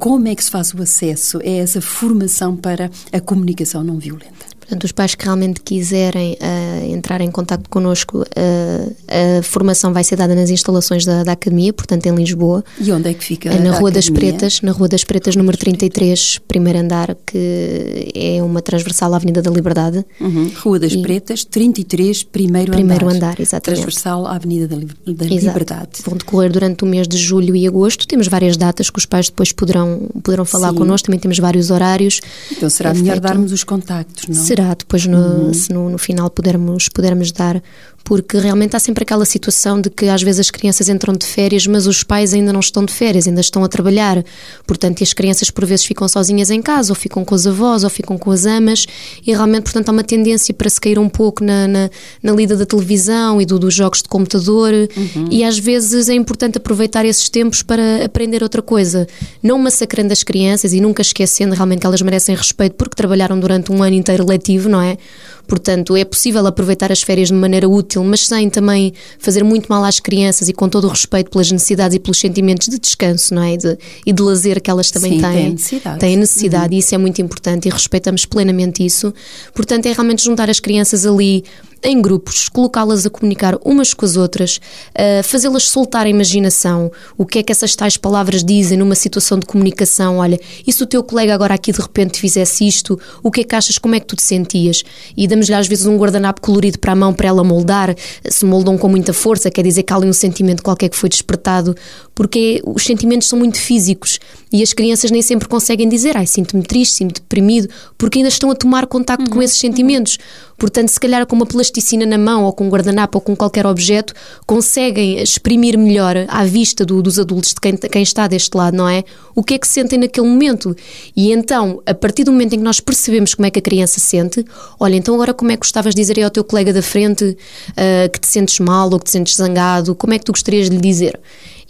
[0.00, 4.53] Como é que se faz o acesso a essa formação para a comunicação não violenta?
[4.64, 8.96] Portanto, os pais que realmente quiserem uh, entrar em contato connosco, uh,
[9.38, 12.64] a formação vai ser dada nas instalações da, da, Academia, portanto, em Lisboa.
[12.80, 13.52] E onde é que fica?
[13.52, 18.42] Uh, na Rua das Pretas, na Rua das Pretas, número 33, primeiro andar, que é
[18.42, 20.04] uma transversal à Avenida da Liberdade.
[20.18, 20.50] Uhum.
[20.62, 23.16] Rua das e Pretas, 33, primeiro, primeiro andar.
[23.16, 23.82] andar exatamente.
[23.82, 24.76] Transversal à Avenida da,
[25.12, 25.90] da Liberdade.
[26.06, 28.06] Vão decorrer durante o mês de julho e agosto.
[28.08, 30.76] Temos várias datas que os pais depois poderão, poderão falar Sim.
[30.76, 32.20] connosco, também temos vários horários.
[32.50, 33.22] Então será é melhor feito...
[33.22, 34.42] darmos os contactos, não?
[34.54, 35.52] Será, depois no, uhum.
[35.52, 37.60] se no, no, final pudermos, pudermos dar
[38.04, 41.66] porque realmente há sempre aquela situação de que às vezes as crianças entram de férias,
[41.66, 44.22] mas os pais ainda não estão de férias, ainda estão a trabalhar.
[44.66, 47.88] Portanto, as crianças por vezes ficam sozinhas em casa, ou ficam com os avós, ou
[47.88, 48.86] ficam com as amas,
[49.26, 51.90] e realmente, portanto, há uma tendência para se cair um pouco na, na,
[52.22, 55.28] na lida da televisão e do, dos jogos de computador, uhum.
[55.30, 59.06] e às vezes é importante aproveitar esses tempos para aprender outra coisa.
[59.42, 63.72] Não massacrando as crianças e nunca esquecendo realmente que elas merecem respeito porque trabalharam durante
[63.72, 64.98] um ano inteiro letivo, não é?
[65.46, 69.84] Portanto, é possível aproveitar as férias de maneira útil, mas sem também fazer muito mal
[69.84, 73.42] às crianças e com todo o respeito pelas necessidades e pelos sentimentos de descanso não
[73.42, 73.54] é?
[73.54, 75.32] e, de, e de lazer que elas também Sim, têm.
[75.32, 75.98] Têm necessidade.
[75.98, 76.74] Têm necessidade uhum.
[76.74, 79.12] e isso é muito importante e respeitamos plenamente isso.
[79.54, 81.44] Portanto, é realmente juntar as crianças ali
[81.84, 87.26] em grupos, colocá-las a comunicar umas com as outras, uh, fazê-las soltar a imaginação, o
[87.26, 90.18] que é que essas tais palavras dizem numa situação de comunicação.
[90.18, 93.44] Olha, e se o teu colega agora aqui de repente fizesse isto, o que é
[93.44, 94.82] que achas, como é que tu te sentias?
[95.14, 97.94] E damos-lhe às vezes um guardanapo colorido para a mão para ela moldar,
[98.28, 101.08] se moldam com muita força, quer dizer que há ali um sentimento qualquer que foi
[101.08, 101.76] despertado,
[102.14, 104.18] porque os sentimentos são muito físicos
[104.52, 107.68] e as crianças nem sempre conseguem dizer, ai, sinto-me triste, sinto-me deprimido,
[107.98, 109.30] porque ainda estão a tomar contacto uhum.
[109.30, 110.18] com esses sentimentos.
[110.56, 111.73] Portanto, se calhar com uma plasticina
[112.06, 114.12] na mão ou com um guardanapo ou com qualquer objeto,
[114.46, 118.88] conseguem exprimir melhor à vista do, dos adultos, de quem, quem está deste lado, não
[118.88, 119.04] é?
[119.34, 120.76] O que é que sentem naquele momento.
[121.16, 124.00] E então, a partir do momento em que nós percebemos como é que a criança
[124.00, 124.44] sente,
[124.78, 128.10] olha, então agora como é que gostavas de dizer ao teu colega da frente uh,
[128.12, 129.94] que te sentes mal ou que te sentes zangado?
[129.94, 131.18] Como é que tu gostarias de lhe dizer?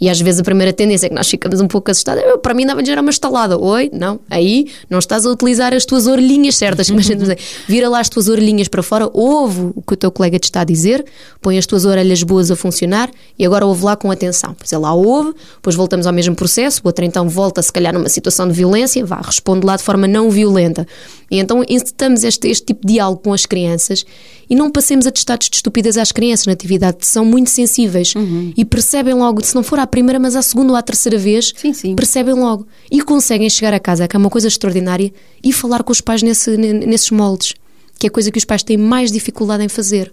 [0.00, 2.22] E às vezes a primeira tendência é que nós ficamos um pouco assustados.
[2.22, 3.58] Eu, para mim, dava-lhe uma estalada.
[3.58, 6.88] Oi, não, aí não estás a utilizar as tuas orelhinhas certas.
[7.66, 10.60] Vira lá as tuas orelhinhas para fora, ouve o que o teu colega te está
[10.60, 11.04] a dizer,
[11.40, 14.54] põe as tuas orelhas boas a funcionar e agora ouve lá com atenção.
[14.58, 18.08] Pois lá ouve, depois voltamos ao mesmo processo, o outro então volta, se calhar, numa
[18.08, 20.86] situação de violência, vá, responde lá de forma não violenta.
[21.34, 24.06] E então incitamos este, este tipo de diálogo com as crianças
[24.48, 28.52] e não passemos a testados de estupidez às crianças na atividade, são muito sensíveis uhum.
[28.56, 31.52] e percebem logo, se não for à primeira, mas à segunda ou à terceira vez,
[31.56, 31.96] sim, sim.
[31.96, 35.90] percebem logo e conseguem chegar a casa, que é uma coisa extraordinária, e falar com
[35.90, 37.54] os pais nesse, nesses moldes
[38.04, 40.12] que é coisa que os pais têm mais dificuldade em fazer.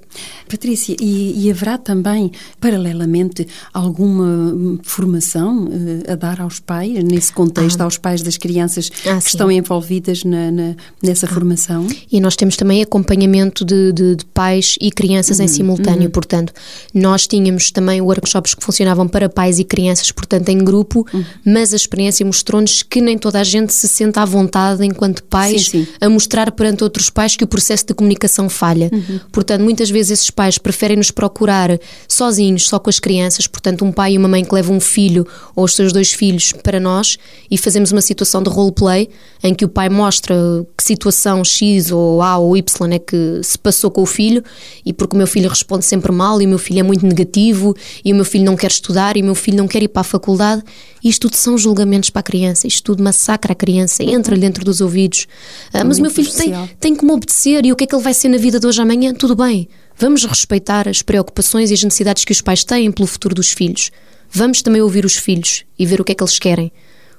[0.49, 7.81] Patrícia, e, e haverá também, paralelamente, alguma formação uh, a dar aos pais, nesse contexto,
[7.81, 7.83] ah.
[7.83, 9.27] aos pais das crianças ah, que sim.
[9.27, 11.29] estão envolvidas na, na nessa ah.
[11.29, 11.85] formação?
[12.09, 16.11] E nós temos também acompanhamento de, de, de pais e crianças uhum, em simultâneo, uhum.
[16.11, 16.53] portanto,
[16.93, 21.25] nós tínhamos também workshops que funcionavam para pais e crianças, portanto, em grupo, uhum.
[21.45, 25.65] mas a experiência mostrou-nos que nem toda a gente se sente à vontade, enquanto pais,
[25.65, 25.87] sim, sim.
[25.99, 28.89] a mostrar perante outros pais que o processo processo de comunicação falha.
[28.91, 29.19] Uhum.
[29.31, 33.47] Portanto, muitas vezes esses pais preferem nos procurar sozinhos, só com as crianças.
[33.47, 36.53] Portanto, um pai e uma mãe que levam um filho ou os seus dois filhos
[36.63, 37.17] para nós
[37.49, 39.09] e fazemos uma situação de roleplay
[39.43, 40.35] em que o pai mostra
[40.77, 44.43] que situação X ou A ou Y é que se passou com o filho
[44.85, 47.75] e porque o meu filho responde sempre mal e o meu filho é muito negativo
[48.05, 50.01] e o meu filho não quer estudar e o meu filho não quer ir para
[50.01, 50.63] a faculdade.
[51.03, 54.81] Isto tudo são julgamentos para a criança, isto tudo massacra a criança, entra dentro dos
[54.81, 55.27] ouvidos.
[55.73, 57.95] Ah, mas o meu filho tem, tem que me obedecer e o que é que
[57.95, 59.13] ele vai ser na vida de hoje amanhã?
[59.13, 59.67] Tudo bem.
[59.97, 63.91] Vamos respeitar as preocupações e as necessidades que os pais têm pelo futuro dos filhos.
[64.29, 66.71] Vamos também ouvir os filhos e ver o que é que eles querem.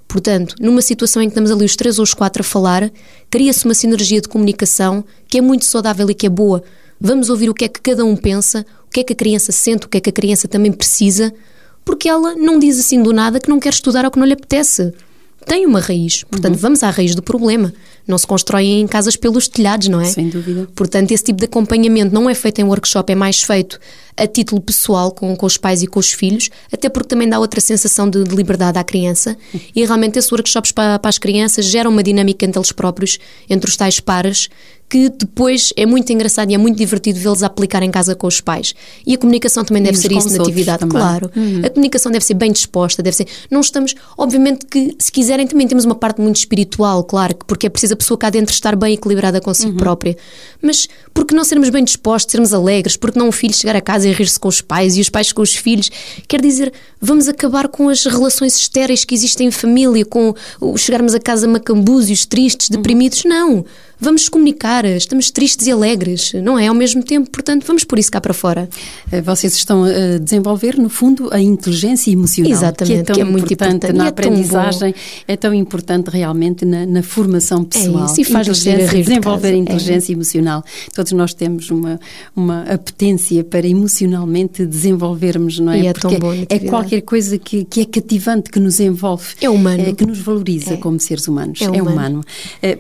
[0.08, 2.90] Portanto, numa situação em que estamos ali os três ou os quatro a falar,
[3.30, 6.62] cria-se uma sinergia de comunicação que é muito saudável e que é boa.
[7.00, 9.52] Vamos ouvir o que é que cada um pensa, o que é que a criança
[9.52, 11.32] sente, o que é que a criança também precisa,
[11.84, 14.34] porque ela não diz assim do nada que não quer estudar ou que não lhe
[14.34, 14.92] apetece.
[15.46, 16.24] Tem uma raiz.
[16.24, 16.60] Portanto, uhum.
[16.60, 17.72] vamos à raiz do problema.
[18.06, 20.04] Não se constroem em casas pelos telhados, não é?
[20.04, 20.68] Sem dúvida.
[20.74, 23.78] Portanto, esse tipo de acompanhamento não é feito em workshop, é mais feito
[24.16, 27.38] a título pessoal com, com os pais e com os filhos, até porque também dá
[27.38, 29.36] outra sensação de, de liberdade à criança.
[29.74, 33.68] E realmente esses workshops para, para as crianças geram uma dinâmica entre eles próprios, entre
[33.68, 34.48] os tais pares,
[34.92, 38.42] que depois é muito engraçado e é muito divertido vê-los aplicar em casa com os
[38.42, 38.74] pais.
[39.06, 41.30] E a comunicação também deve ser isso na atividade, claro.
[41.34, 41.62] Uhum.
[41.64, 43.26] A comunicação deve ser bem disposta, deve ser.
[43.50, 47.70] Não estamos, obviamente que se quiserem também temos uma parte muito espiritual, claro, porque é
[47.70, 49.78] preciso a pessoa cá dentro estar bem equilibrada consigo uhum.
[49.78, 50.14] própria.
[50.60, 54.01] Mas porque não sermos bem dispostos, sermos alegres, porque não o filho chegar a casa
[54.04, 55.90] e rir-se com os pais e os pais com os filhos,
[56.28, 60.34] quer dizer, vamos acabar com as relações estéreis que existem em família, com
[60.76, 63.24] chegarmos a casa macambúzios, tristes, deprimidos.
[63.24, 63.64] Não
[64.02, 66.66] vamos comunicar, estamos tristes e alegres, não é?
[66.66, 68.68] Ao mesmo tempo, portanto, vamos por isso cá para fora.
[69.12, 72.50] Eh, vocês estão a desenvolver, no fundo, a inteligência emocional.
[72.50, 74.92] Exatamente, que é, tão que é muito importante, na é aprendizagem,
[75.28, 78.02] é tão importante realmente na, na formação pessoal.
[78.02, 80.14] É isso, e faz desenvolver a inteligência é.
[80.14, 80.64] emocional.
[80.92, 82.00] Todos nós temos uma,
[82.34, 85.80] uma apetência para emocionalmente desenvolvermos, não é?
[85.80, 89.26] E é Porque tão bom, é qualquer coisa que, que é cativante, que nos envolve.
[89.40, 89.80] É humano.
[89.80, 90.76] É, que nos valoriza é.
[90.76, 91.62] como seres humanos.
[91.62, 91.92] É, é humano.
[91.92, 92.24] humano.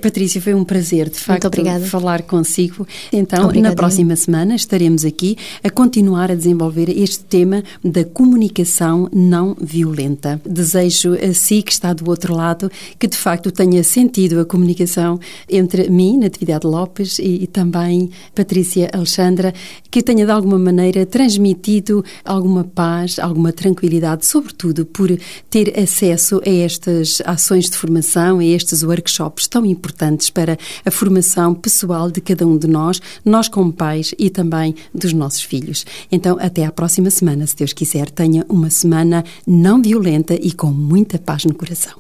[0.00, 1.50] Patrícia, foi um prazer de facto,
[1.86, 2.86] falar consigo.
[3.12, 3.70] Então, Obrigada.
[3.70, 10.40] na próxima semana estaremos aqui a continuar a desenvolver este tema da comunicação não violenta.
[10.44, 15.18] Desejo a si que está do outro lado que de facto tenha sentido a comunicação
[15.48, 19.52] entre mim, Natividade Lopes, e, e também Patrícia Alexandra,
[19.90, 25.10] que tenha de alguma maneira transmitido alguma paz, alguma tranquilidade, sobretudo por
[25.50, 31.52] ter acesso a estas ações de formação, a estes workshops tão importantes para a formação
[31.52, 35.84] pessoal de cada um de nós, nós como pais e também dos nossos filhos.
[36.12, 40.68] Então, até à próxima semana, se Deus quiser, tenha uma semana não violenta e com
[40.68, 41.94] muita paz no coração.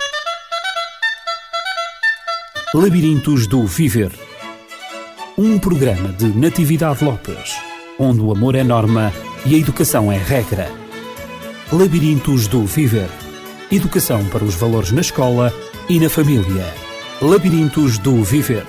[2.72, 4.12] Labirintos do Viver.
[5.36, 7.56] Um programa de Natividade Lopes,
[7.98, 9.12] onde o amor é norma
[9.44, 10.70] e a educação é regra.
[11.72, 13.10] Labirintos do Viver.
[13.68, 15.52] Educação para os valores na escola
[15.88, 16.72] e na família.
[17.20, 18.64] Labirintos do Viver